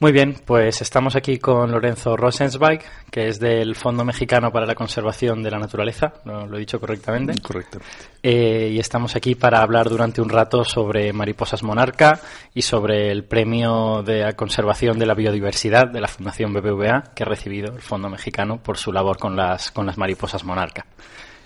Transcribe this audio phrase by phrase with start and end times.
[0.00, 4.76] Muy bien, pues estamos aquí con Lorenzo Rosenzweig, que es del Fondo Mexicano para la
[4.76, 7.34] Conservación de la Naturaleza, ¿lo, lo he dicho correctamente?
[7.42, 7.80] Correcto.
[8.22, 12.20] Eh, y estamos aquí para hablar durante un rato sobre mariposas monarca
[12.54, 17.26] y sobre el premio de conservación de la biodiversidad de la Fundación BBVA que ha
[17.26, 20.86] recibido el Fondo Mexicano por su labor con las, con las mariposas monarca.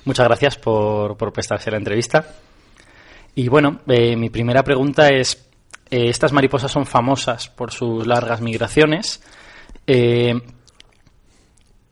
[0.05, 2.27] Muchas gracias por, por prestarse la entrevista.
[3.35, 5.52] Y bueno, eh, mi primera pregunta es
[5.93, 9.21] eh, estas mariposas son famosas por sus largas migraciones.
[9.87, 10.33] Eh,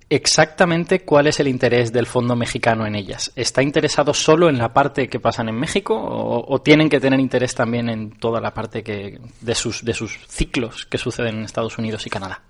[0.09, 3.31] exactamente cuál es el interés del fondo mexicano en ellas.
[3.37, 7.21] ¿Está interesado solo en la parte que pasan en México o, o tienen que tener
[7.21, 11.45] interés también en toda la parte que, de, sus, de sus ciclos que suceden en
[11.45, 12.41] Estados Unidos y Canadá?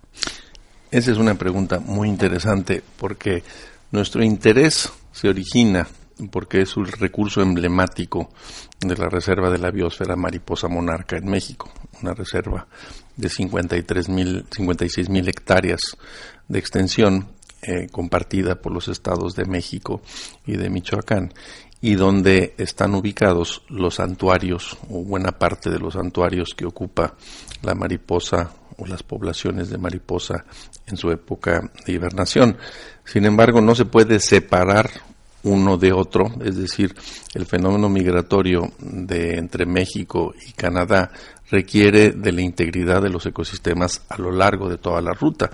[0.93, 3.43] Esa es una pregunta muy interesante porque
[3.91, 5.89] nuestro interés se origina
[6.29, 8.31] porque es un recurso emblemático
[8.81, 11.71] de la Reserva de la Biosfera Mariposa Monarca en México,
[12.03, 12.67] una reserva
[13.17, 15.81] de 53 mil, 56 mil hectáreas
[16.49, 17.29] de extensión
[17.63, 20.01] eh, compartida por los estados de México
[20.47, 21.33] y de Michoacán
[21.83, 27.15] y donde están ubicados los santuarios o buena parte de los santuarios que ocupa
[27.63, 30.45] la mariposa o las poblaciones de mariposa
[30.87, 32.57] en su época de hibernación.
[33.05, 34.91] Sin embargo, no se puede separar
[35.43, 36.95] uno de otro, es decir,
[37.35, 41.11] el fenómeno migratorio de entre México y Canadá
[41.51, 45.51] requiere de la integridad de los ecosistemas a lo largo de toda la ruta.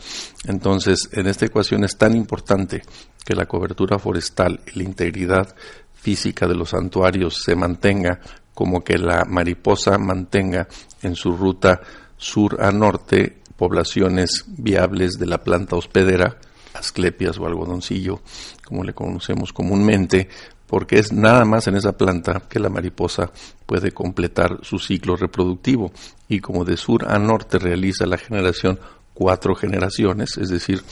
[0.46, 2.82] Entonces, en esta ecuación es tan importante
[3.24, 5.54] que la cobertura forestal y la integridad
[5.94, 8.20] física de los santuarios se mantenga
[8.54, 10.68] como que la mariposa mantenga
[11.02, 11.80] en su ruta
[12.16, 16.38] sur a norte poblaciones viables de la planta hospedera
[16.78, 18.20] asclepias o algodoncillo,
[18.64, 20.28] como le conocemos comúnmente,
[20.66, 23.30] porque es nada más en esa planta que la mariposa
[23.66, 25.92] puede completar su ciclo reproductivo.
[26.28, 28.78] Y como de sur a norte realiza la generación
[29.16, 30.82] cuatro generaciones, es decir,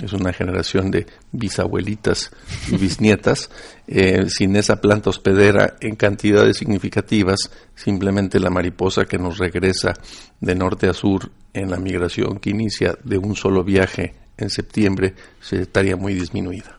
[0.00, 2.30] es una generación de bisabuelitas
[2.70, 3.50] y bisnietas,
[3.88, 9.92] eh, sin esa planta hospedera en cantidades significativas, simplemente la mariposa que nos regresa
[10.40, 15.14] de norte a sur en la migración que inicia de un solo viaje en septiembre
[15.40, 16.78] se estaría muy disminuida.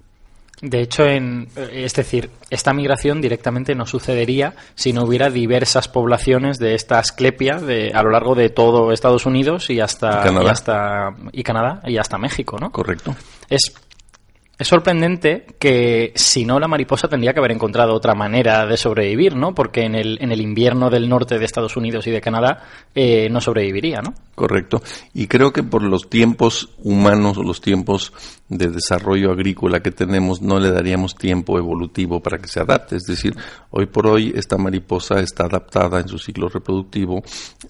[0.61, 6.59] De hecho, en, es decir, esta migración directamente no sucedería si no hubiera diversas poblaciones
[6.59, 10.45] de esta asclepia de, a lo largo de todo Estados Unidos y hasta Canadá.
[10.45, 12.71] y hasta y Canadá y hasta México, ¿no?
[12.71, 13.15] Correcto.
[13.49, 13.73] Es
[14.57, 19.35] es sorprendente que si no la mariposa tendría que haber encontrado otra manera de sobrevivir,
[19.35, 19.53] ¿no?
[19.53, 23.27] Porque en el, en el invierno del norte de Estados Unidos y de Canadá eh,
[23.29, 24.13] no sobreviviría, ¿no?
[24.35, 24.81] Correcto.
[25.13, 28.11] Y creo que por los tiempos humanos los tiempos
[28.49, 32.97] de desarrollo agrícola que tenemos no le daríamos tiempo evolutivo para que se adapte.
[32.97, 33.33] Es decir,
[33.71, 37.23] hoy por hoy esta mariposa está adaptada en su ciclo reproductivo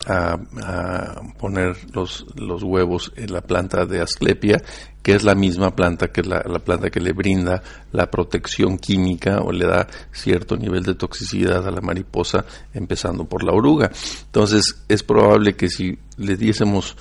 [0.08, 4.58] a, a poner los, los huevos en la planta de Asclepia
[5.06, 7.62] que es la misma planta que la, la, planta que le brinda
[7.92, 12.44] la protección química o le da cierto nivel de toxicidad a la mariposa,
[12.74, 13.92] empezando por la oruga.
[14.26, 16.96] Entonces, es probable que si le diésemos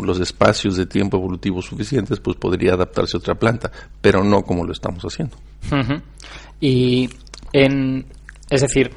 [0.00, 3.70] los espacios de tiempo evolutivo suficientes, pues podría adaptarse a otra planta,
[4.00, 5.36] pero no como lo estamos haciendo.
[5.70, 6.02] Uh -huh.
[6.60, 7.10] Y
[7.52, 8.06] en,
[8.48, 8.90] es decir,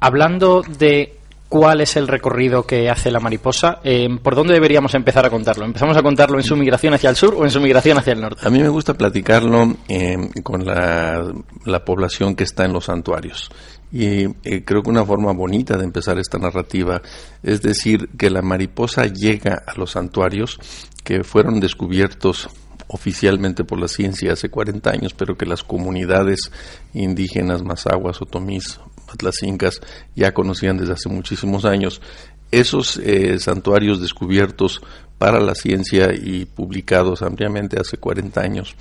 [0.00, 1.20] hablando de
[1.50, 5.64] cuál es el recorrido que hace la mariposa, eh, ¿por dónde deberíamos empezar a contarlo?
[5.64, 8.20] ¿Empezamos a contarlo en su migración hacia el sur o en su migración hacia el
[8.20, 8.46] norte?
[8.46, 11.28] A mí me gusta platicarlo eh, con la,
[11.64, 13.50] la, población que está en los santuarios.
[13.92, 17.02] Y eh, creo que una forma bonita de empezar esta narrativa
[17.42, 20.58] es decir que la mariposa llega a los santuarios
[21.02, 22.48] que fueron descubiertos
[22.86, 26.50] oficialmente por la ciencia hace 40 años, pero que las comunidades
[26.92, 29.80] indígenas, mazaguas, otomís, atlacincas
[30.14, 32.00] ya conocían desde hace muchísimos años.
[32.50, 34.82] Esos eh, santuarios descubiertos
[35.18, 38.74] para la ciencia y publicados ampliamente hace 40 años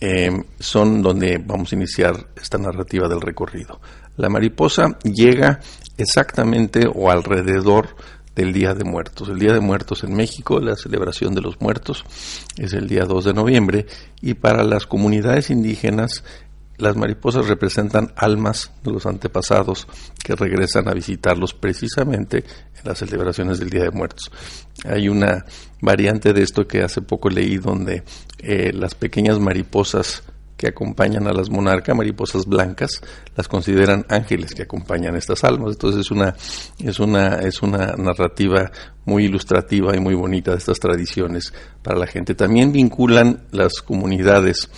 [0.00, 0.30] eh,
[0.60, 3.80] son donde vamos a iniciar esta narrativa del recorrido.
[4.18, 5.60] La mariposa llega
[5.96, 7.96] exactamente o alrededor
[8.34, 9.28] del Día de Muertos.
[9.28, 12.04] El Día de Muertos en México, la celebración de los muertos,
[12.56, 13.86] es el día 2 de noviembre
[14.20, 16.24] y para las comunidades indígenas
[16.78, 19.86] las mariposas representan almas de los antepasados
[20.22, 24.30] que regresan a visitarlos precisamente en las celebraciones del Día de Muertos.
[24.84, 25.44] Hay una
[25.80, 28.04] variante de esto que hace poco leí donde
[28.38, 30.22] eh, las pequeñas mariposas
[30.58, 33.00] que acompañan a las monarcas, mariposas blancas,
[33.36, 35.72] las consideran ángeles que acompañan a estas almas.
[35.72, 36.34] Entonces es una,
[36.80, 38.70] es una, es una narrativa
[39.06, 42.34] muy ilustrativa y muy bonita de estas tradiciones para la gente.
[42.34, 44.68] También vinculan las comunidades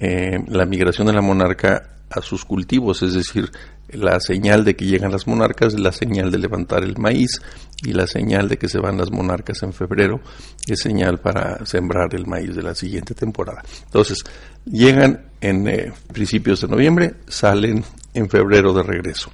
[0.00, 3.50] eh, la migración de la monarca a sus cultivos, es decir,
[3.88, 7.40] la señal de que llegan las monarcas, la señal de levantar el maíz
[7.82, 10.20] y la señal de que se van las monarcas en febrero
[10.66, 13.62] es señal para sembrar el maíz de la siguiente temporada.
[13.84, 14.24] Entonces,
[14.64, 17.84] llegan en eh, principios de noviembre, salen
[18.14, 19.30] en febrero de regreso.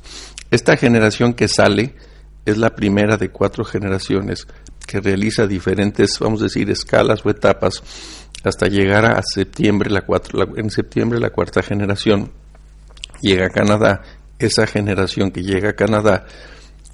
[0.50, 1.94] Esta generación que sale
[2.44, 4.46] es la primera de cuatro generaciones
[4.86, 7.82] que realiza diferentes, vamos a decir, escalas o etapas
[8.44, 12.30] hasta llegar a septiembre, la cuatro, en septiembre la cuarta generación
[13.20, 14.02] llega a Canadá.
[14.38, 16.26] Esa generación que llega a Canadá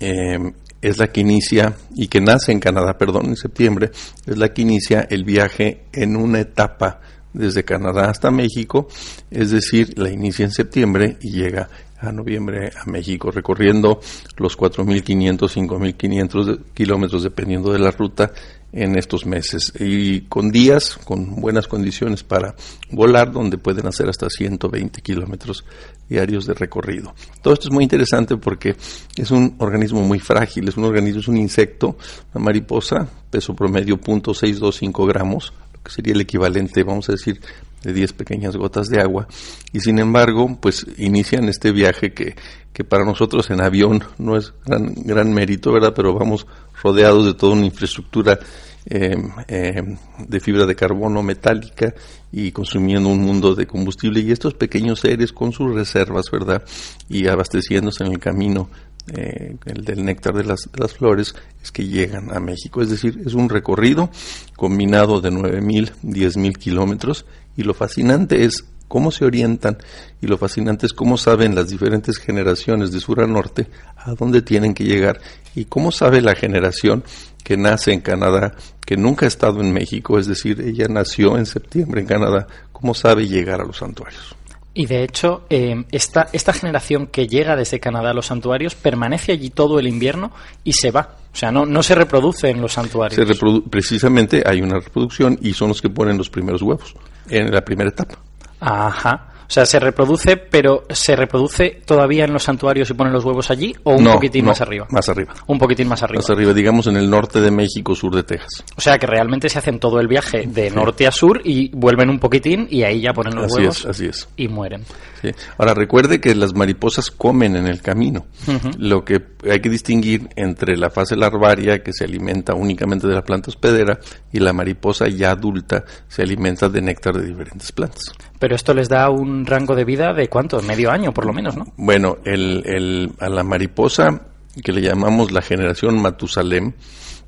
[0.00, 0.38] eh,
[0.80, 3.90] es la que inicia, y que nace en Canadá, perdón, en septiembre,
[4.26, 7.00] es la que inicia el viaje en una etapa
[7.32, 8.88] desde Canadá hasta México,
[9.30, 11.68] es decir, la inicia en septiembre y llega
[11.98, 14.00] a noviembre a México, recorriendo
[14.36, 18.32] los 4.500, 5.500 kilómetros, dependiendo de la ruta,
[18.74, 19.72] en estos meses.
[19.78, 22.54] Y con días, con buenas condiciones para
[22.90, 25.64] volar, donde pueden hacer hasta 120 kilómetros
[26.08, 27.14] diarios de recorrido.
[27.40, 28.76] Todo esto es muy interesante porque
[29.16, 31.96] es un organismo muy frágil, es un organismo, es un insecto,
[32.34, 37.40] una mariposa, peso promedio 0.625 gramos, lo que sería el equivalente, vamos a decir,
[37.84, 39.28] de 10 pequeñas gotas de agua
[39.72, 42.34] y sin embargo pues inician este viaje que,
[42.72, 45.92] que para nosotros en avión no es gran, gran mérito, ¿verdad?
[45.94, 46.46] Pero vamos
[46.82, 48.38] rodeados de toda una infraestructura
[48.86, 49.16] eh,
[49.48, 49.96] eh,
[50.28, 51.94] de fibra de carbono metálica
[52.30, 56.62] y consumiendo un mundo de combustible y estos pequeños seres con sus reservas, ¿verdad?
[57.08, 58.68] Y abasteciéndose en el camino
[59.12, 62.82] eh, el del néctar de las, de las, flores, es que llegan a México.
[62.82, 64.10] Es decir, es un recorrido
[64.56, 67.24] combinado de 9.000, 10.000 kilómetros
[67.56, 69.78] y lo fascinante es cómo se orientan
[70.20, 73.66] y lo fascinante es cómo saben las diferentes generaciones de sur a norte
[73.96, 75.20] a dónde tienen que llegar
[75.54, 77.02] y cómo sabe la generación
[77.42, 78.54] que nace en Canadá,
[78.86, 82.94] que nunca ha estado en México, es decir, ella nació en septiembre en Canadá, cómo
[82.94, 84.34] sabe llegar a los santuarios.
[84.72, 89.32] Y de hecho, eh, esta, esta generación que llega desde Canadá a los santuarios permanece
[89.32, 90.32] allí todo el invierno
[90.64, 91.16] y se va.
[91.32, 93.40] O sea, no, no se reproduce en los santuarios.
[93.70, 96.94] precisamente hay una reproducción y son los que ponen los primeros huevos
[97.28, 98.16] en la primera etapa.
[98.60, 99.33] Ajá.
[99.46, 103.50] O sea, se reproduce, pero ¿se reproduce todavía en los santuarios y ponen los huevos
[103.50, 104.86] allí o un poquitín más arriba?
[104.90, 105.34] Más arriba.
[105.46, 106.20] Un poquitín más arriba.
[106.20, 108.64] Más arriba, digamos en el norte de México, sur de Texas.
[108.76, 112.10] O sea, que realmente se hacen todo el viaje de norte a sur y vuelven
[112.10, 113.78] un poquitín y ahí ya ponen los así huevos.
[113.80, 114.28] Es, así es.
[114.36, 114.84] Y mueren.
[115.20, 115.30] Sí.
[115.56, 118.26] Ahora, recuerde que las mariposas comen en el camino.
[118.46, 118.76] Uh -huh.
[118.78, 123.22] Lo que hay que distinguir entre la fase larvaria, que se alimenta únicamente de la
[123.22, 123.98] planta hospedera,
[124.32, 128.12] y la mariposa ya adulta se alimenta de néctar de diferentes plantas.
[128.38, 130.60] Pero esto les da un rango de vida de cuánto?
[130.62, 131.66] Medio año, por lo menos, ¿no?
[131.76, 134.22] Bueno, el, el, a la mariposa,
[134.62, 136.72] que le llamamos la generación Matusalem,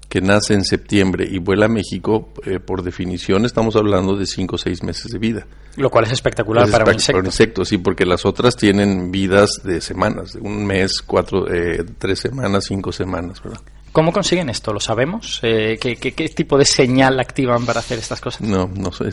[0.09, 4.55] que nace en septiembre y vuela a México, eh, por definición estamos hablando de 5
[4.55, 5.47] o 6 meses de vida.
[5.77, 7.13] Lo cual es espectacular es para un insecto.
[7.13, 11.53] Para un insecto, sí, porque las otras tienen vidas de semanas, de un mes, cuatro,
[11.53, 13.61] eh, tres semanas, cinco semanas, ¿verdad?
[13.97, 14.75] ¿Cómo consiguen esto?
[14.75, 15.41] ¿Lo sabemos?
[15.43, 18.43] Eh, ¿qué, qué, qué, tipo de señal activan para hacer estas cosas?
[18.43, 19.09] No, no sé,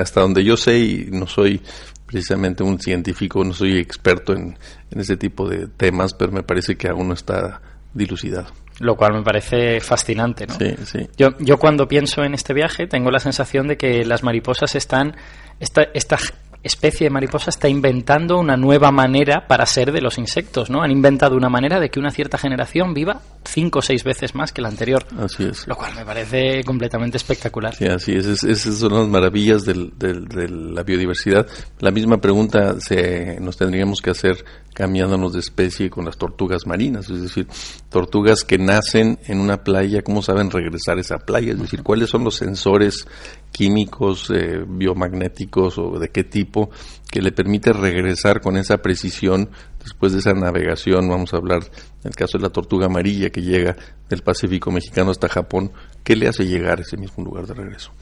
[0.00, 1.60] hasta donde yo sé y no soy
[2.06, 4.56] precisamente un científico, no soy experto en,
[4.90, 7.60] en ese tipo de temas, pero me parece que aún no está
[7.92, 8.46] dilucidado.
[8.78, 10.54] Lo cual me parece fascinante, ¿no?
[10.54, 11.06] Sí, sí.
[11.18, 15.14] Yo, yo cuando pienso en este viaje tengo la sensación de que las mariposas están,
[15.60, 16.16] esta, esta
[16.62, 20.82] especie de mariposa está inventando una nueva manera para ser de los insectos, ¿no?
[20.82, 24.52] Han inventado una manera de que una cierta generación viva cinco o seis veces más
[24.52, 25.04] que la anterior.
[25.18, 25.66] Así es.
[25.66, 27.74] Lo cual me parece completamente espectacular.
[27.74, 28.26] Sí, así es.
[28.26, 31.46] es esas son las maravillas del, del, de la biodiversidad.
[31.80, 34.44] La misma pregunta se, nos tendríamos que hacer
[34.74, 37.46] cambiándonos de especie con las tortugas marinas, es decir,
[37.90, 41.52] tortugas que nacen en una playa, ¿cómo saben regresar a esa playa?
[41.52, 43.06] Es decir, ¿cuáles son los sensores
[43.52, 46.70] químicos, eh, biomagnéticos o de qué tipo
[47.10, 49.50] que le permite regresar con esa precisión
[49.82, 51.62] después de esa navegación, vamos a hablar
[52.02, 53.76] del caso de la tortuga amarilla que llega
[54.08, 55.72] del Pacífico mexicano hasta Japón,
[56.04, 57.92] ¿qué le hace llegar a ese mismo lugar de regreso?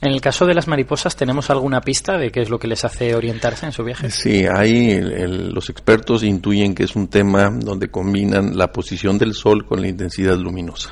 [0.00, 2.84] En el caso de las mariposas, ¿tenemos alguna pista de qué es lo que les
[2.84, 4.10] hace orientarse en su viaje?
[4.10, 9.18] Sí, ahí el, el, los expertos intuyen que es un tema donde combinan la posición
[9.18, 10.90] del sol con la intensidad luminosa.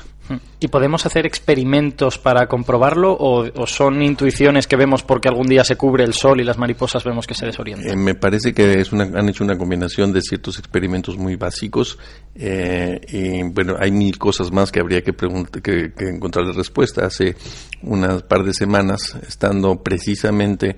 [0.59, 5.63] ¿Y podemos hacer experimentos para comprobarlo o, o, son intuiciones que vemos porque algún día
[5.63, 7.91] se cubre el sol y las mariposas vemos que se desorientan?
[7.91, 11.97] Eh, me parece que es una, han hecho una combinación de ciertos experimentos muy básicos
[12.35, 17.05] eh, y bueno, hay mil cosas más que habría que, que, que encontrarle respuesta.
[17.05, 17.35] Hace
[17.81, 20.75] unas par de semanas, estando precisamente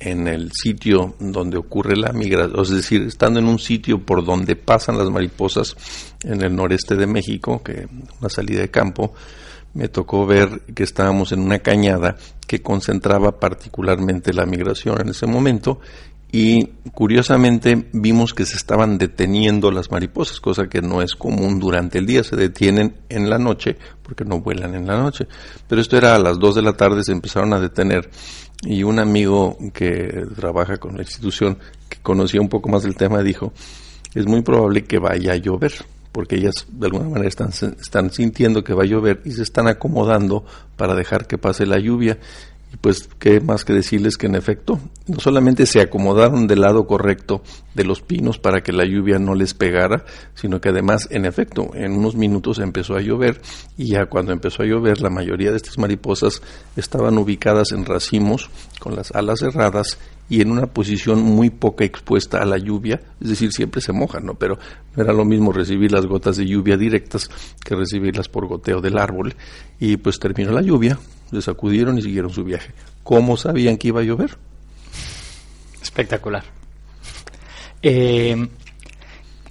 [0.00, 4.56] en el sitio donde ocurre la migración, es decir, estando en un sitio por donde
[4.56, 5.76] pasan las mariposas
[6.22, 7.88] en el noreste de México, que
[8.20, 9.14] una salida de campo,
[9.74, 15.26] me tocó ver que estábamos en una cañada que concentraba particularmente la migración en ese
[15.26, 15.80] momento
[16.30, 21.98] y curiosamente vimos que se estaban deteniendo las mariposas, cosa que no es común durante
[21.98, 25.26] el día, se detienen en la noche porque no vuelan en la noche.
[25.66, 28.10] Pero esto era a las 2 de la tarde, se empezaron a detener
[28.62, 33.22] y un amigo que trabaja con la institución, que conocía un poco más del tema,
[33.22, 33.52] dijo,
[34.14, 35.72] es muy probable que vaya a llover
[36.12, 37.50] porque ellas de alguna manera están,
[37.80, 40.44] están sintiendo que va a llover y se están acomodando
[40.76, 42.18] para dejar que pase la lluvia
[42.72, 46.86] y pues, ¿qué más que decirles que en efecto, no solamente se acomodaron del lado
[46.86, 47.42] correcto
[47.74, 51.70] de los pinos para que la lluvia no les pegara, sino que además, en efecto,
[51.74, 53.40] en unos minutos empezó a llover
[53.76, 56.42] y ya cuando empezó a llover, la mayoría de estas mariposas
[56.76, 59.98] estaban ubicadas en racimos con las alas cerradas
[60.28, 64.26] y en una posición muy poca expuesta a la lluvia, es decir, siempre se mojan,
[64.26, 64.34] ¿no?
[64.34, 64.58] Pero
[64.96, 67.30] era lo mismo recibir las gotas de lluvia directas
[67.64, 69.34] que recibirlas por goteo del árbol.
[69.80, 70.98] Y pues terminó la lluvia,
[71.30, 72.72] se sacudieron y siguieron su viaje.
[73.02, 74.36] ¿Cómo sabían que iba a llover?
[75.80, 76.44] Espectacular.
[77.82, 78.48] Eh,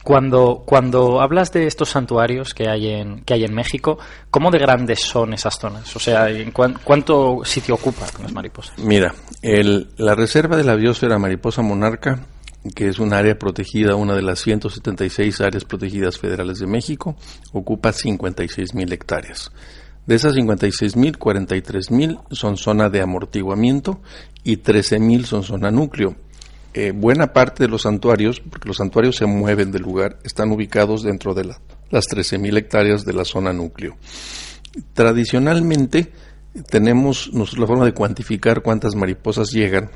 [0.07, 3.99] cuando, cuando hablas de estos santuarios que hay en, que hay en México,
[4.31, 5.93] ¿cómo de grandes son esas zonas?
[5.97, 8.79] O sea, ¿en ¿cuánto sitio ocupan las mariposas?
[8.79, 12.21] Mira, el, la Reserva de la Biosfera Mariposa Monarca,
[12.73, 17.17] que es un área protegida, una de las 176 áreas protegidas federales de México,
[17.51, 19.51] ocupa 56 mil hectáreas.
[20.07, 23.99] De esas 56.000, 43.000 son zona de amortiguamiento
[24.41, 26.15] y 13.000 son zona núcleo.
[26.73, 31.03] Eh, buena parte de los santuarios, porque los santuarios se mueven del lugar, están ubicados
[31.03, 33.97] dentro de las 13.000 hectáreas de la zona núcleo.
[34.93, 36.13] Tradicionalmente
[36.69, 39.91] tenemos nosotros la forma de cuantificar cuántas mariposas llegan.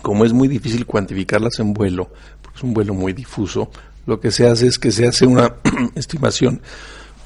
[0.00, 3.70] Como es muy difícil cuantificarlas en vuelo, porque es un vuelo muy difuso,
[4.06, 5.56] lo que se hace es que se hace una
[5.94, 6.62] estimación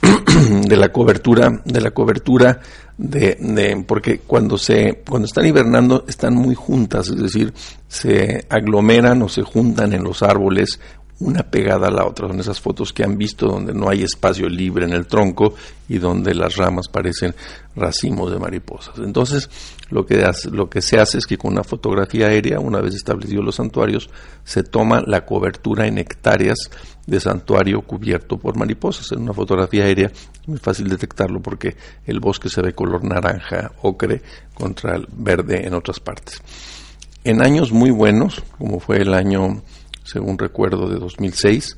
[0.66, 2.60] de la cobertura, de la cobertura
[2.98, 7.52] de, porque cuando se, cuando están hibernando están muy juntas, es decir,
[7.88, 10.80] se aglomeran o se juntan en los árboles
[11.22, 12.28] una pegada a la otra.
[12.28, 15.54] Son esas fotos que han visto donde no hay espacio libre en el tronco
[15.88, 17.34] y donde las ramas parecen
[17.76, 18.98] racimos de mariposas.
[18.98, 19.48] Entonces,
[19.90, 23.44] lo que, lo que se hace es que con una fotografía aérea, una vez establecidos
[23.44, 24.10] los santuarios,
[24.44, 26.70] se toma la cobertura en hectáreas
[27.06, 29.12] de santuario cubierto por mariposas.
[29.12, 33.72] En una fotografía aérea es muy fácil detectarlo porque el bosque se ve color naranja,
[33.82, 34.22] ocre,
[34.54, 36.42] contra el verde en otras partes.
[37.24, 39.62] En años muy buenos, como fue el año
[40.04, 41.76] según recuerdo, de 2006,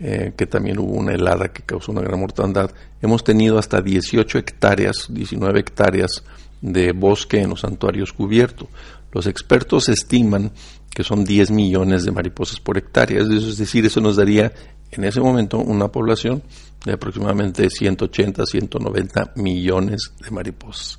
[0.00, 4.38] eh, que también hubo una helada que causó una gran mortandad, hemos tenido hasta 18
[4.38, 6.24] hectáreas, 19 hectáreas
[6.60, 8.68] de bosque en los santuarios cubiertos.
[9.12, 10.52] Los expertos estiman
[10.90, 14.52] que son 10 millones de mariposas por hectárea, es decir, eso nos daría
[14.90, 16.42] en ese momento una población
[16.84, 20.98] de aproximadamente 180, 190 millones de mariposas.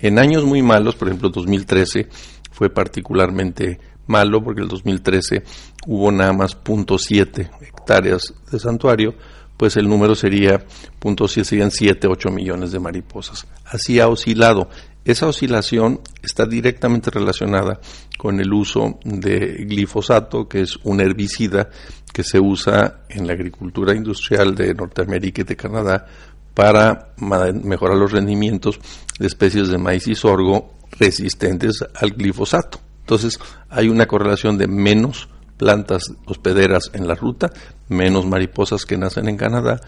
[0.00, 2.08] En años muy malos, por ejemplo 2013,
[2.50, 5.42] fue particularmente malo porque el 2013
[5.86, 9.14] hubo nada más 0.7 hectáreas de santuario,
[9.56, 10.66] pues el número sería
[11.00, 13.46] 0.7, serían 7, 8 millones de mariposas.
[13.64, 14.68] Así ha oscilado.
[15.04, 17.78] Esa oscilación está directamente relacionada
[18.16, 21.68] con el uso de glifosato, que es un herbicida
[22.12, 26.06] que se usa en la agricultura industrial de Norteamérica y de Canadá
[26.54, 28.80] para mejorar los rendimientos
[29.18, 32.83] de especies de maíz y sorgo resistentes al glifosato.
[33.04, 37.52] Entonces hay una correlación de menos plantas hospederas en la ruta,
[37.88, 39.80] menos mariposas que nacen en Canadá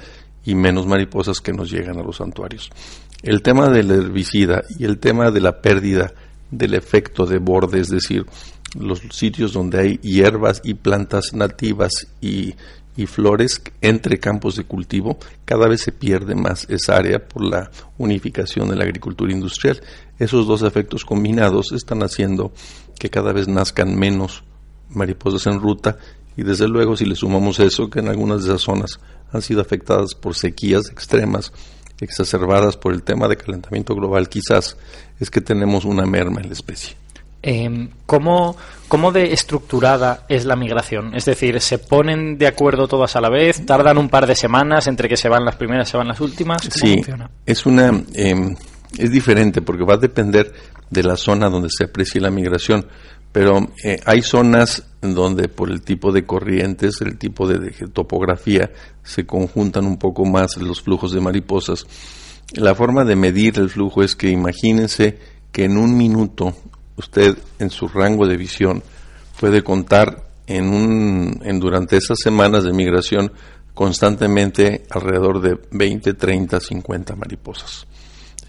[0.44, 2.70] y menos mariposas que nos llegan a los santuarios.
[3.22, 6.12] El tema del herbicida y el tema de la pérdida
[6.50, 8.26] del efecto de borde, es decir,
[8.78, 12.54] los sitios donde hay hierbas y plantas nativas y,
[13.06, 18.70] flores entre campos de cultivo, cada vez se pierde más esa área por la unificación
[18.70, 19.82] de la agricultura industrial.
[20.18, 22.52] Esos dos efectos combinados están haciendo
[22.98, 24.44] que cada vez nazcan menos
[24.90, 25.98] mariposas en ruta
[26.36, 29.00] y desde luego si le sumamos eso que en algunas de esas zonas
[29.32, 31.52] han sido afectadas por sequías extremas
[32.00, 34.76] exacerbadas por el tema de calentamiento global quizás
[35.18, 36.94] es que tenemos una merma en la especie.
[37.42, 38.56] Eh, ¿cómo,
[38.88, 41.14] ¿Cómo de estructurada es la migración?
[41.14, 43.64] Es decir, ¿se ponen de acuerdo todas a la vez?
[43.64, 46.20] ¿Tardan un par de semanas entre que se van las primeras y se van las
[46.20, 46.62] últimas?
[46.62, 47.30] ¿Cómo sí, funciona?
[47.46, 48.02] es una...
[48.14, 48.56] Em,
[48.98, 50.52] es diferente porque va a depender
[50.90, 52.86] de la zona donde se aprecie la migración,
[53.32, 58.70] pero eh, hay zonas donde por el tipo de corrientes, el tipo de, de topografía,
[59.02, 61.86] se conjuntan un poco más los flujos de mariposas.
[62.54, 65.18] La forma de medir el flujo es que imagínense
[65.52, 66.54] que en un minuto
[66.96, 68.82] usted en su rango de visión
[69.38, 73.32] puede contar en un, en durante esas semanas de migración
[73.74, 77.86] constantemente alrededor de 20, 30, 50 mariposas.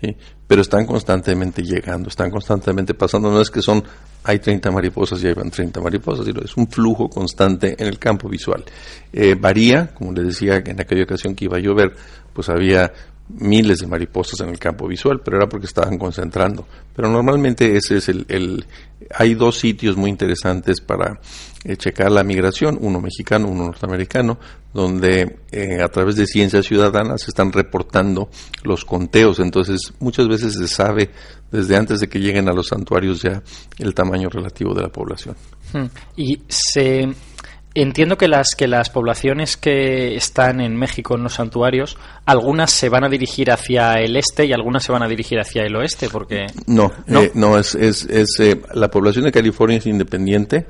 [0.02, 0.16] ¿Sí?
[0.48, 3.30] pero están constantemente llegando, están constantemente pasando.
[3.30, 3.84] No es que son,
[4.24, 8.30] hay 30 mariposas y van 30 mariposas, sino es un flujo constante en el campo
[8.30, 8.64] visual.
[9.12, 11.94] Eh, varía, como les decía, en aquella ocasión que iba a llover,
[12.34, 12.94] pues había
[13.30, 16.66] miles de mariposas en el campo visual, pero era porque estaban concentrando.
[16.96, 18.66] Pero normalmente ese es el,
[19.14, 21.20] hay dos sitios muy interesantes para
[21.64, 24.40] eh, checar la migración, uno mexicano, uno norteamericano,
[24.74, 28.30] donde eh, a través de ciencias ciudadanas se están reportando
[28.64, 29.40] los conteos.
[29.40, 31.12] Entonces, muchas veces se sabe
[31.52, 33.42] desde antes de que lleguen a los santuarios ya
[33.80, 35.36] el tamaño relativo de la población.
[35.74, 35.86] Hmm.
[36.16, 37.08] Y se
[37.80, 42.90] Entiendo que las que las poblaciones que están en México en los santuarios, algunas se
[42.90, 46.10] van a dirigir hacia el este y algunas se van a dirigir hacia el oeste,
[46.10, 50.66] porque no, no, eh, no es, es, es eh, la población de California es independiente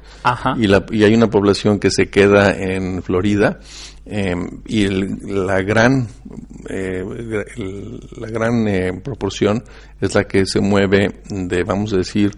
[0.57, 3.61] y la, y hay una población que se queda en Florida
[4.05, 6.09] em, y la gran
[6.67, 7.05] eh,
[8.17, 9.63] la gran proporción
[10.01, 12.33] es la que se mueve de vamos a decir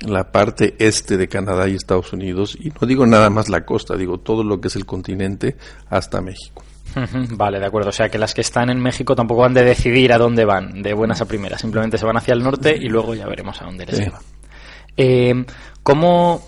[0.00, 3.96] la parte este de Canadá y Estados Unidos, y no digo nada más la costa,
[3.96, 5.56] digo todo lo que es el continente
[5.88, 6.62] hasta México.
[7.36, 7.90] Vale, de acuerdo.
[7.90, 10.82] O sea que las que están en México tampoco van de decidir a dónde van,
[10.82, 11.60] de buenas a primeras.
[11.60, 14.20] Simplemente se van hacia el norte y luego ya veremos a dónde les lleva.
[14.96, 15.44] Eh,
[15.82, 16.42] ¿Cómo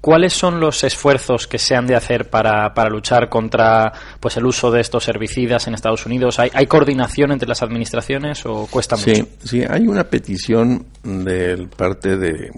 [0.00, 4.46] ¿Cuáles son los esfuerzos que se han de hacer para, para luchar contra pues el
[4.46, 6.38] uso de estos herbicidas en Estados Unidos?
[6.38, 9.26] ¿Hay, coordinación entre las administraciones o cuesta mucho?
[9.42, 12.50] Sí, hay una petición de parte de,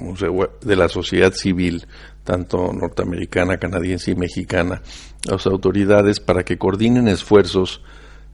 [0.60, 1.86] de la sociedad civil,
[2.24, 4.82] tanto norteamericana, canadiense y mexicana,
[5.24, 7.82] las autoridades para que coordinen esfuerzos.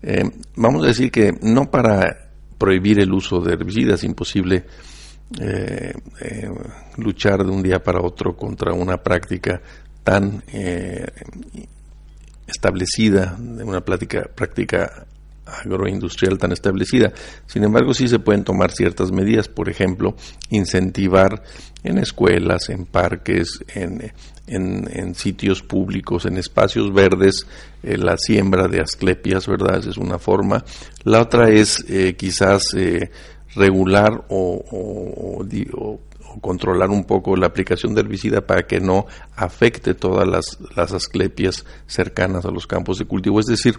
[0.03, 0.25] Eh,
[0.57, 4.65] vamos a decir que no para prohibir el uso de herbicidas, imposible
[5.41, 6.49] eh, eh,
[6.99, 9.61] luchar de un día para otro contra una práctica
[10.05, 11.05] tan eh,
[12.47, 14.31] establecida, una práctica,
[15.45, 17.13] agroindustrial tan establecida.
[17.47, 20.15] Sin embargo, sí se pueden tomar ciertas medidas, por ejemplo,
[20.51, 21.43] incentivar
[21.83, 24.13] en escuelas, en parques, en,
[24.47, 27.47] en, sitios públicos, en espacios verdes,
[27.83, 29.79] la siembra de asclepias, ¿verdad?
[29.79, 30.65] Esa es una forma.
[31.05, 31.85] La otra es
[32.17, 32.75] quizás
[33.55, 35.49] regular o,
[36.43, 41.65] controlar un poco la aplicación de herbicida para que no afecte todas las, las asclepias
[41.87, 43.41] cercanas a los campos de cultivo.
[43.41, 43.79] Es decir,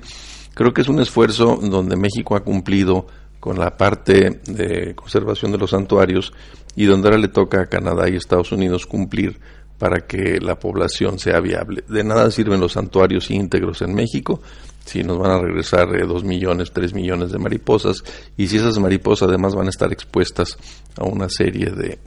[0.56, 3.06] creo que es un esfuerzo donde México ha cumplido
[3.40, 6.34] con la parte de conservación de los santuarios
[6.76, 9.40] y donde ahora le toca a Canadá y Estados Unidos cumplir
[9.78, 11.84] para que la población sea viable.
[11.88, 14.42] De nada sirven los santuarios íntegros en México
[14.88, 18.04] si nos van a regresar eh, dos millones, tres millones de mariposas,
[18.38, 20.58] y si esas mariposas además van a estar expuestas
[20.96, 22.00] a una serie de,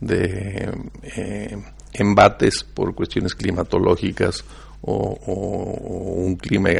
[0.00, 0.70] de,
[1.02, 1.56] eh,
[1.94, 4.44] embates por cuestiones climatológicas
[4.82, 6.70] o, un clima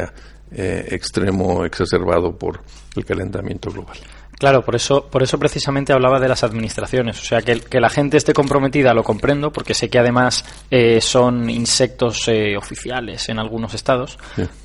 [0.52, 2.60] eh, extremo exacerbado por
[2.94, 3.98] el calentamiento global.
[4.40, 7.20] Claro, por eso, por eso precisamente hablaba de las administraciones.
[7.20, 11.02] O sea, que, que la gente esté comprometida lo comprendo, porque sé que además eh,
[11.02, 14.18] son insectos eh, oficiales en algunos estados,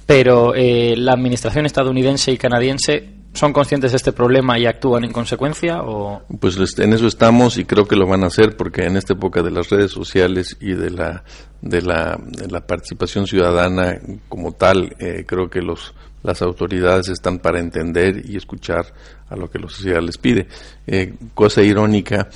[0.05, 5.11] pero eh, la administración estadounidense y canadiense son conscientes de este problema y actúan en
[5.11, 8.97] consecuencia o pues en eso estamos y creo que lo van a hacer porque en
[8.97, 11.23] esta época de las redes sociales y de la
[11.61, 14.95] de la, de la participación ciudadana como tal
[15.27, 15.93] creo que los
[16.25, 18.85] las autoridades están para entender y escuchar
[19.29, 20.47] a lo que la sociedad les pide.
[20.87, 22.27] Eh, cosa irónica,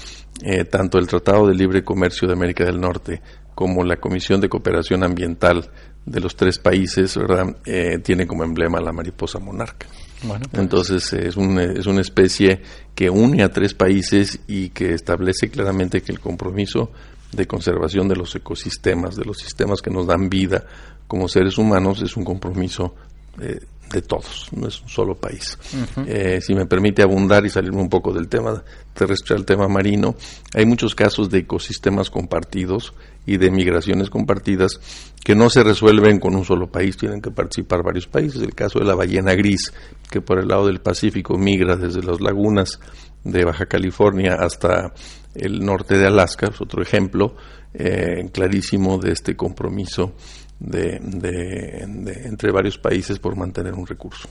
[0.44, 3.22] eh, tanto el Tratado de Libre Comercio de América del Norte
[3.56, 5.70] como la Comisión de Cooperación Ambiental
[6.06, 7.58] de los tres países, ¿verdad?
[7.66, 9.88] Eh, tiene como emblema la mariposa monarca.
[10.28, 10.42] Pues.
[10.54, 12.62] Entonces es, un, es una especie
[12.94, 16.92] que une a tres países y que establece claramente que el compromiso
[17.32, 20.66] de conservación de los ecosistemas, de los sistemas que nos dan vida
[21.08, 22.96] como seres humanos, es un compromiso
[23.42, 23.60] eh,
[23.92, 25.58] de todos, no es un solo país.
[26.06, 30.16] Eh, si me permite abundar y salirme un poco del tema terrestre al tema marino,
[30.54, 32.94] hay muchos casos de ecosistemas compartidos
[33.26, 34.80] y de migraciones compartidas
[35.24, 38.42] que no se resuelven con un solo país, tienen que participar varios países.
[38.42, 39.74] El caso de la ballena gris,
[40.10, 42.80] que por el lado del Pacífico migra desde las lagunas
[43.24, 44.94] de Baja California hasta
[45.36, 47.36] el norte de Alaska, es otro ejemplo
[47.74, 50.14] eh, clarísimo de este compromiso
[50.60, 51.84] de, de,
[52.26, 54.30] entre varios países por mantener un recurso.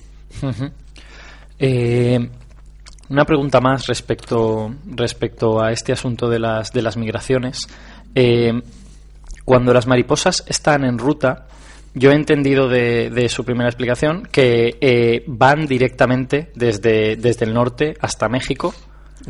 [1.58, 2.18] Eh,
[3.08, 7.66] una pregunta más respecto, respecto a este asunto de las, de las migraciones.
[8.14, 8.52] Eh,
[9.44, 11.46] cuando las mariposas están en ruta,
[11.94, 17.54] yo he entendido de, de su primera explicación que eh, van directamente desde, desde el
[17.54, 18.74] norte hasta México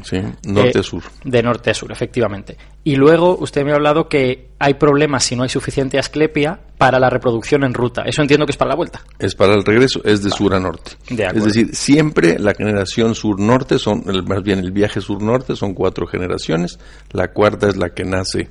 [0.03, 1.03] Sí, norte-sur.
[1.05, 2.57] Eh, de norte a sur, efectivamente.
[2.85, 6.99] Y luego usted me ha hablado que hay problemas si no hay suficiente asclepia para
[6.99, 8.03] la reproducción en ruta.
[8.03, 9.03] Eso entiendo que es para la vuelta.
[9.19, 10.93] Es para el regreso, es de sur a norte.
[11.09, 16.79] es decir, siempre la generación sur-norte, son más bien el viaje sur-norte, son cuatro generaciones.
[17.11, 18.51] La cuarta es la que nace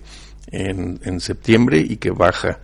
[0.52, 2.60] en, en septiembre y que baja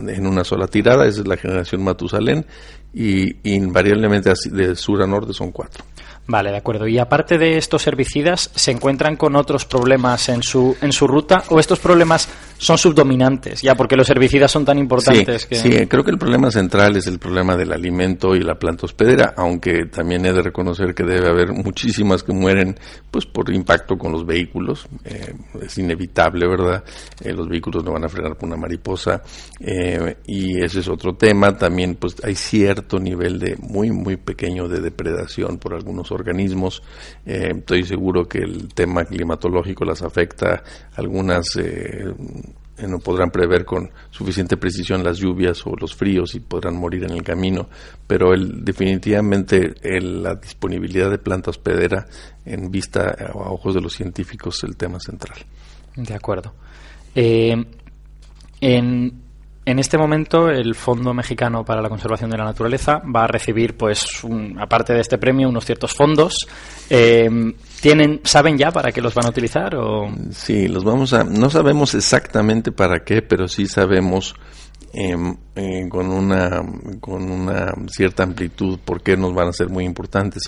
[0.00, 2.46] en una sola tirada, esa es la generación Matusalén,
[2.94, 5.84] y invariablemente de sur a norte son cuatro.
[6.26, 6.86] Vale, de acuerdo.
[6.86, 11.42] Y aparte de estos herbicidas, ¿se encuentran con otros problemas en su, en su ruta
[11.48, 12.28] o estos problemas
[12.62, 13.60] son subdominantes?
[13.60, 15.42] Ya, porque los herbicidas son tan importantes.
[15.42, 15.54] Sí, que...
[15.56, 19.34] sí, creo que el problema central es el problema del alimento y la planta hospedera,
[19.36, 22.78] aunque también he de reconocer que debe haber muchísimas que mueren
[23.10, 24.86] pues por impacto con los vehículos.
[25.04, 26.84] Eh, es inevitable, ¿verdad?
[27.20, 29.22] Eh, los vehículos no van a frenar por una mariposa
[29.58, 31.56] eh, y ese es otro tema.
[31.56, 36.82] También pues hay cierto nivel de muy, muy pequeño de depredación por algunos organismos.
[37.26, 40.62] Eh, estoy seguro que el tema climatológico las afecta.
[40.94, 42.12] Algunas eh,
[42.86, 47.12] no podrán prever con suficiente precisión las lluvias o los fríos y podrán morir en
[47.12, 47.68] el camino,
[48.06, 52.06] pero el, definitivamente la disponibilidad de planta hospedera
[52.44, 55.38] en vista a ojos de los científicos es el tema central.
[55.96, 56.54] De acuerdo.
[57.14, 57.54] Eh,
[58.60, 59.22] en,
[59.64, 63.76] en este momento, el Fondo Mexicano para la Conservación de la Naturaleza va a recibir,
[63.76, 64.22] pues,
[64.58, 66.34] aparte de este premio, unos ciertos fondos.
[66.90, 67.28] Eh,
[67.82, 69.74] ¿Tienen, saben ya para qué los van a utilizar?
[69.74, 70.08] O?
[70.30, 71.24] Sí, los vamos a.
[71.24, 74.36] No sabemos exactamente para qué, pero sí sabemos
[74.92, 76.62] em, eh, con una
[77.00, 80.44] con una cierta amplitud por qué nos van a ser muy importantes.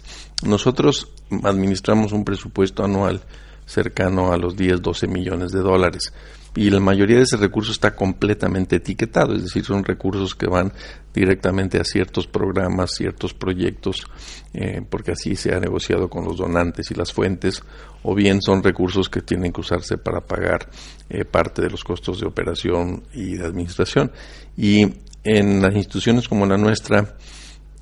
[0.47, 3.21] Nosotros administramos un presupuesto anual
[3.67, 6.13] cercano a los 10, 12 millones de dólares
[6.57, 10.73] y la mayoría de ese recurso está completamente etiquetado, es decir, son recursos que van
[11.13, 14.05] directamente a ciertos programas, ciertos proyectos,
[14.53, 17.63] eh, porque así se ha negociado con los donantes y las fuentes,
[18.05, 20.69] o bien son recursos que tienen que usarse para pagar
[21.09, 24.13] eh, parte de los costos de operación y de administración.
[24.57, 24.87] Y
[25.25, 27.17] en las instituciones como la nuestra,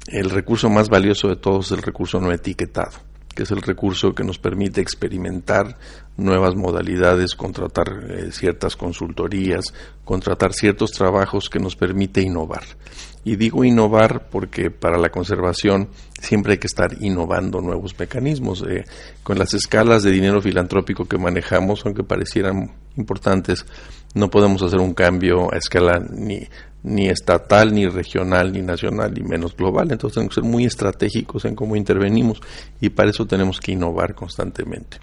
[0.06, 4.14] el recurso más valioso de todos es el recurso no etiquetado que es el recurso
[4.14, 5.78] que nos permite experimentar
[6.16, 9.72] nuevas modalidades, contratar eh, ciertas consultorías,
[10.04, 12.64] contratar ciertos trabajos que nos permite innovar.
[13.24, 15.88] Y digo innovar porque para la conservación
[16.20, 18.64] siempre hay que estar innovando nuevos mecanismos.
[18.68, 18.84] Eh,
[19.22, 23.64] con las escalas de dinero filantrópico que manejamos, aunque parecieran importantes,
[24.14, 26.48] no podemos hacer un cambio a escala ni
[26.82, 29.92] ni estatal, ni regional, ni nacional, ni menos global.
[29.92, 32.40] Entonces tenemos que ser muy estratégicos en cómo intervenimos
[32.80, 34.98] y para eso tenemos que innovar constantemente.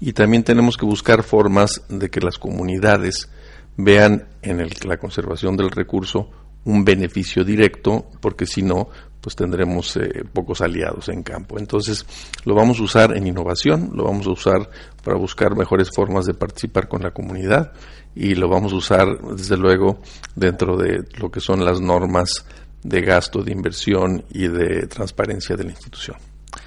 [0.00, 3.28] Y también tenemos que buscar formas de que las comunidades
[3.76, 6.30] vean en la conservación del recurso
[6.66, 8.88] un beneficio directo, porque si no,
[9.20, 11.58] pues tendremos eh, pocos aliados en campo.
[11.58, 12.06] Entonces,
[12.44, 14.70] lo vamos a usar en innovación, lo vamos a usar
[15.02, 17.72] para buscar mejores formas de participar con la comunidad
[18.14, 20.00] y lo vamos a usar, desde luego,
[20.34, 22.46] dentro de lo que son las normas
[22.82, 26.16] de gasto, de inversión y de transparencia de la institución.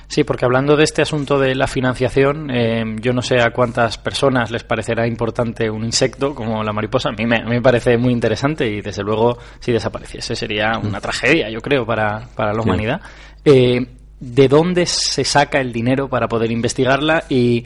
[0.10, 4.00] Sí, porque hablando de este asunto de la financiación, eh, yo no sé a cuántas
[4.00, 7.10] personas les parecerá importante un insecto como la mariposa.
[7.10, 11.52] A mí me, me parece muy interesante y, desde luego, si desapareciese sería una tragedia,
[11.52, 13.00] yo creo, para, para la humanidad.
[13.46, 13.86] Eh,
[14.20, 17.64] ¿De dónde se saca el dinero para poder investigarla y,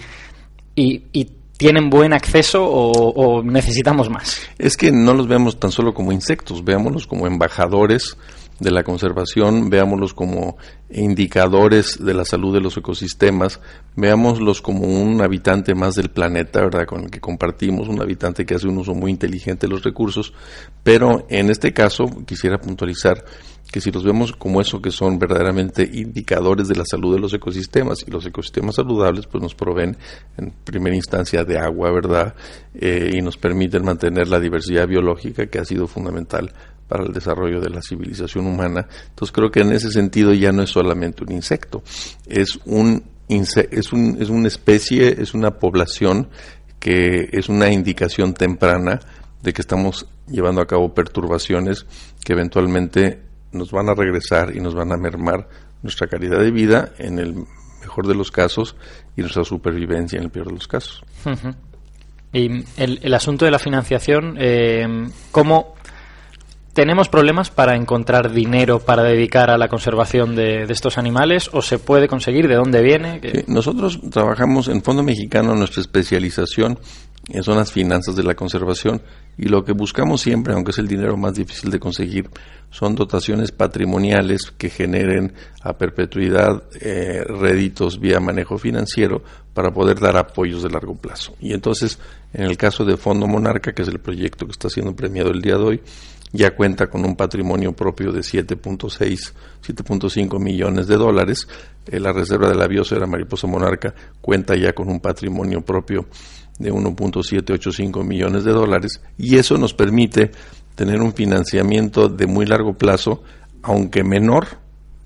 [0.76, 1.26] y, y
[1.56, 4.42] tienen buen acceso o, necesitamos más?
[4.58, 8.18] Es que no los vemos tan solo como insectos, veámoslos como embajadores
[8.60, 10.58] de la conservación, veámoslos como
[10.90, 13.60] indicadores de la salud de los ecosistemas,
[13.96, 16.86] veámoslos como un habitante más del planeta, ¿verdad?
[16.86, 20.34] Con el que compartimos, un habitante que hace un uso muy inteligente de los recursos,
[20.84, 23.26] pero en este caso quisiera puntualizar
[23.72, 27.34] que si los vemos como eso que son verdaderamente indicadores de la salud de los
[27.34, 29.98] ecosistemas y los ecosistemas saludables pues nos proveen
[30.38, 32.36] en primera instancia de agua, ¿verdad?
[32.76, 36.54] Eh, y nos permiten mantener la diversidad biológica que ha sido fundamental
[36.88, 38.88] para el desarrollo de la civilización humana.
[39.10, 41.84] Entonces creo que en ese sentido ya no es solamente un insecto,
[42.28, 46.30] es un es, un, es una especie, es una población
[46.80, 49.00] que es una indicación temprana
[49.42, 51.86] de que estamos llevando a cabo perturbaciones
[52.24, 55.48] que eventualmente nos van a regresar y nos van a mermar
[55.82, 57.46] nuestra calidad de vida en el
[57.82, 58.76] mejor de los casos
[59.16, 61.04] y nuestra supervivencia en el peor de los casos.
[62.32, 65.76] Y el, asunto de la financiación, eh, ¿cómo
[66.74, 71.80] tenemos problemas para encontrar dinero para dedicar a la conservación de, estos animales o se
[71.80, 72.48] puede conseguir?
[72.48, 73.22] ¿De dónde viene?
[73.48, 76.80] nosotros trabajamos en Fondo Mexicano, nuestra especialización
[77.42, 79.02] son las finanzas de la conservación
[79.38, 82.30] y lo que buscamos siempre, aunque es el dinero más difícil de conseguir,
[82.70, 90.18] son dotaciones patrimoniales que generen a perpetuidad eh, réditos vía manejo financiero para poder dar
[90.18, 91.36] apoyos de largo plazo.
[91.40, 91.98] Y entonces,
[92.34, 95.42] en el caso de Fondo Monarca, que es el proyecto que está siendo premiado el
[95.42, 95.82] día de hoy,
[96.34, 99.34] ya cuenta con un patrimonio propio de 7.6,
[99.66, 101.48] 7.5 millones de dólares.
[101.86, 106.08] Eh, la Reserva de la Biosfera Mariposa Monarca cuenta ya con un patrimonio propio
[106.58, 110.32] de 1.785 millones de dólares y eso nos permite
[110.76, 113.24] tener un financiamiento de muy largo plazo,
[113.62, 114.48] aunque menor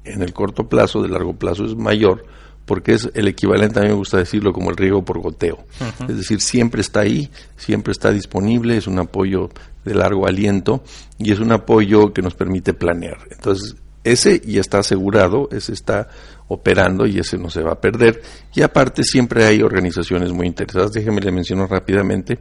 [0.05, 2.25] en el corto plazo, de largo plazo es mayor,
[2.67, 5.65] porque es el equivalente, a mí me gusta decirlo, como el riego por goteo.
[6.07, 9.49] Es decir, siempre está ahí, siempre está disponible, es un apoyo
[9.85, 10.83] de largo aliento
[11.17, 13.19] y es un apoyo que nos permite planear.
[13.31, 16.09] Entonces, ese ya está asegurado, ese está
[16.49, 18.21] operando y ese no se va a perder.
[18.53, 20.93] Y aparte siempre hay organizaciones muy interesadas.
[20.93, 22.39] Déjeme le menciono rápidamente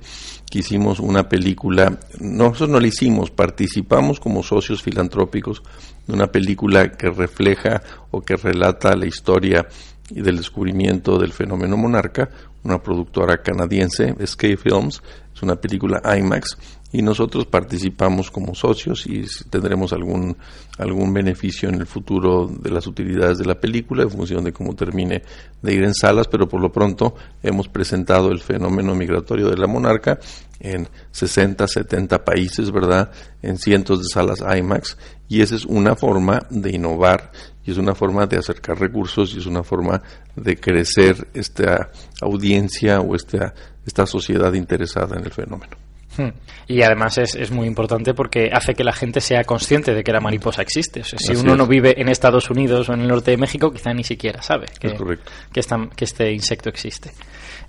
[0.50, 5.62] que hicimos una película, nosotros no la hicimos, participamos como socios filantrópicos
[6.06, 9.66] de una película que refleja o que relata la historia
[10.10, 12.30] y del descubrimiento del fenómeno monarca,
[12.64, 15.02] una productora canadiense, Escape Films,
[15.34, 16.56] es una película IMAX
[16.92, 20.36] y nosotros participamos como socios y tendremos algún
[20.78, 24.74] algún beneficio en el futuro de las utilidades de la película en función de cómo
[24.74, 25.22] termine
[25.60, 29.66] de ir en salas, pero por lo pronto hemos presentado el fenómeno migratorio de la
[29.66, 30.18] monarca
[30.58, 33.10] en 60, 70 países, ¿verdad?
[33.42, 34.96] En cientos de salas IMAX
[35.28, 37.30] y esa es una forma de innovar
[37.64, 40.00] y es una forma de acercar recursos y es una forma
[40.36, 41.90] de crecer esta
[42.22, 42.55] audiencia
[43.00, 43.54] o esta,
[43.86, 45.76] esta sociedad interesada en el fenómeno.
[46.16, 46.30] Hmm.
[46.66, 50.12] Y además es, es, muy importante porque hace que la gente sea consciente de que
[50.12, 51.04] la mariposa existe.
[51.04, 54.02] si uno no vive en Estados Unidos o en el norte de México, quizá ni
[54.02, 55.60] siquiera sabe que, que,
[55.94, 57.12] que este insecto existe.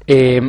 [0.06, 0.40] Eh,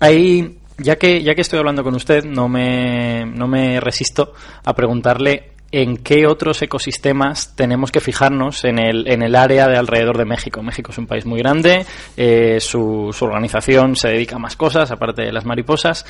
[0.00, 4.32] hay, ya que, ya que estoy hablando con usted, no me, no me resisto
[4.64, 9.76] a preguntarle en qué otros ecosistemas tenemos que fijarnos en el, en el área de
[9.76, 10.62] alrededor de México.
[10.62, 14.90] México es un país muy grande, eh, su, su, organización se dedica a más cosas,
[14.90, 16.04] aparte de las mariposas.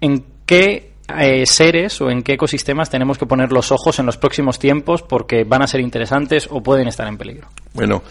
[0.00, 4.16] ¿En qué eh, seres o en qué ecosistemas tenemos que poner los ojos en los
[4.16, 7.48] próximos tiempos porque van a ser interesantes o pueden estar en peligro?
[7.74, 8.02] Bueno,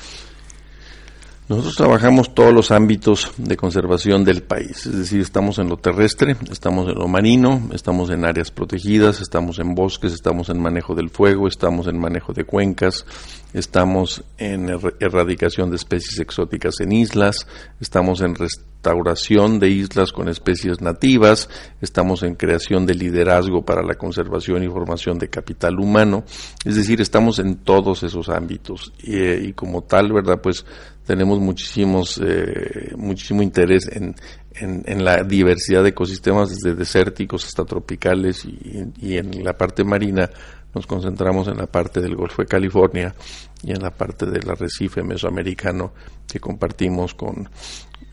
[1.49, 6.37] nosotros trabajamos todos los ámbitos de conservación del país, es decir, estamos en lo terrestre,
[6.49, 11.09] estamos en lo marino, estamos en áreas protegidas, estamos en bosques, estamos en manejo del
[11.09, 13.05] fuego, estamos en manejo de cuencas,
[13.53, 17.45] estamos en erradicación de especies exóticas en islas,
[17.81, 21.49] estamos en restauración de islas con especies nativas,
[21.81, 26.23] estamos en creación de liderazgo para la conservación y formación de capital humano,
[26.63, 30.39] es decir, estamos en todos esos ámbitos y, y como tal, ¿verdad?
[30.41, 30.65] Pues
[31.05, 34.15] tenemos muchísimos, eh, muchísimo interés en,
[34.55, 40.29] en, la diversidad de ecosistemas, desde desérticos hasta tropicales y, en la parte marina
[40.73, 43.13] nos concentramos en la parte del Golfo de California
[43.61, 45.93] y en la parte del arrecife mesoamericano
[46.27, 47.47] que compartimos con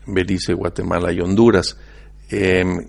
[0.05, 1.75] Belice, Guatemala y Honduras.
[2.29, 2.87] Em,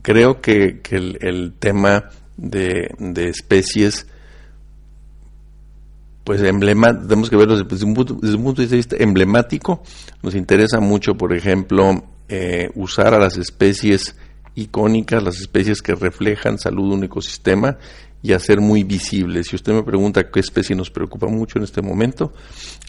[0.00, 4.06] creo que, que el, el, tema de, de especies
[6.28, 9.82] pues emblema, tenemos que verlo desde un, punto, desde un punto de vista emblemático.
[10.22, 14.14] Nos interesa mucho, por ejemplo, eh, usar a las especies
[14.54, 17.78] icónicas, las especies que reflejan salud de un ecosistema
[18.22, 19.46] y hacer muy visibles.
[19.46, 22.34] Si usted me pregunta qué especie nos preocupa mucho en este momento,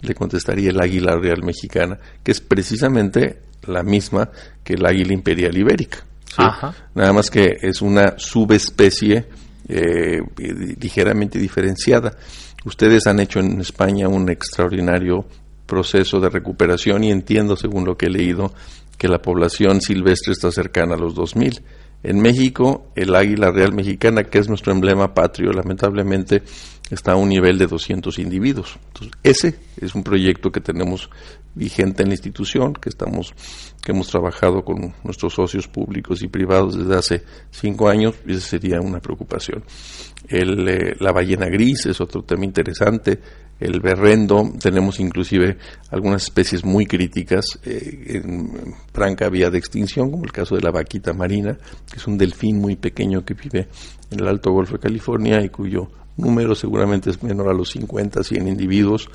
[0.02, 4.28] le contestaría el águila real mexicana, que es precisamente la misma
[4.62, 6.04] que el águila imperial ibérica.
[6.94, 9.24] Nada más que es una subespecie
[9.72, 10.20] eh,
[10.80, 12.16] ligeramente diferenciada.
[12.64, 15.24] Ustedes han hecho en España un extraordinario
[15.66, 18.52] proceso de recuperación y entiendo, según lo que he leído,
[18.98, 21.62] que la población silvestre está cercana a los 2.000.
[22.02, 26.42] En México, el águila real mexicana, que es nuestro emblema patrio, lamentablemente
[26.90, 28.78] está a un nivel de 200 individuos.
[28.88, 31.08] Entonces, ese es un proyecto que tenemos
[31.54, 33.34] vigente en la institución, que estamos,
[33.82, 38.48] que hemos trabajado con nuestros socios públicos y privados desde hace cinco años, y esa
[38.48, 39.64] sería una preocupación.
[40.28, 43.18] El, eh, la ballena gris es otro tema interesante.
[43.58, 45.58] El berrendo, tenemos inclusive
[45.90, 50.70] algunas especies muy críticas eh, en franca vía de extinción, como el caso de la
[50.70, 51.58] vaquita marina,
[51.90, 53.68] que es un delfín muy pequeño que vive
[54.10, 58.22] en el Alto Golfo de California y cuyo número seguramente es menor a los 50,
[58.22, 59.08] 100 individuos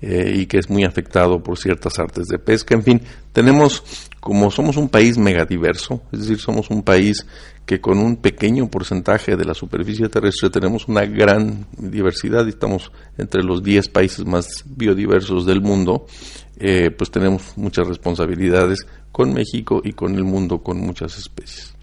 [0.00, 2.74] eh, y que es muy afectado por ciertas artes de pesca.
[2.74, 3.02] En fin,
[3.32, 3.82] tenemos,
[4.20, 7.26] como somos un país megadiverso, es decir, somos un país
[7.64, 12.92] que con un pequeño porcentaje de la superficie terrestre tenemos una gran diversidad y estamos
[13.16, 16.06] entre los 10 países más biodiversos del mundo,
[16.58, 21.74] eh, pues tenemos muchas responsabilidades con México y con el mundo con muchas especies.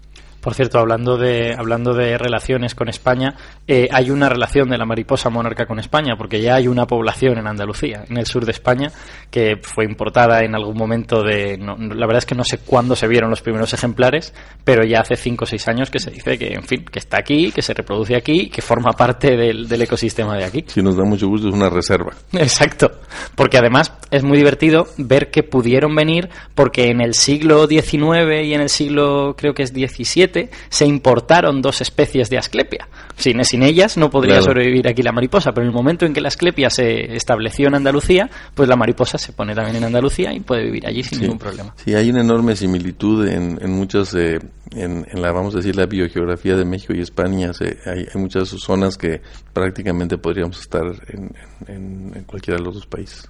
[0.42, 3.36] Por cierto, hablando de, hablando de relaciones con España,
[3.68, 7.38] eh, hay una relación de la mariposa monarca con España, porque ya hay una población
[7.38, 8.90] en Andalucía, en el sur de España,
[9.30, 11.56] que fue importada en algún momento de.
[11.58, 15.14] la verdad es que no sé cuándo se vieron los primeros ejemplares, pero ya hace
[15.14, 17.72] 5 o 6 años que se dice que, en fin, que está aquí, que se
[17.72, 20.64] reproduce aquí, que forma parte del, del ecosistema de aquí.
[20.66, 22.12] Si nos da mucho gusto, es una reserva.
[22.32, 22.90] Exacto,
[23.36, 28.54] porque además es muy divertido ver que pudieron venir, porque en el siglo XIX y
[28.54, 30.31] en el siglo, creo que es XVII,
[30.68, 32.88] se importaron dos especies de asclepia.
[33.16, 36.20] Sin, sin ellas no podría sobrevivir aquí la mariposa, pero en el momento en que
[36.20, 40.40] la asclepia se estableció en Andalucía, pues la mariposa se pone también en Andalucía y
[40.40, 41.74] puede vivir allí sin ningún problema.
[41.84, 44.38] Sí, hay una enorme similitud en, en muchas, eh,
[44.72, 47.52] en, la, vamos a decir, la biogeografía de México y España.
[47.86, 49.20] hay, muchas zonas que
[49.52, 51.34] prácticamente podríamos estar en,
[51.68, 53.28] en cualquiera de los dos países.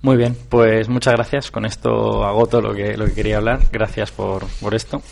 [0.00, 1.50] Muy bien, pues muchas gracias.
[1.50, 3.60] Con esto agoto lo que, lo que quería hablar.
[3.72, 5.02] Gracias por, por esto.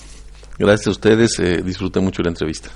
[0.59, 2.71] Gracias a ustedes, eh, disfruté mucho la entrevista.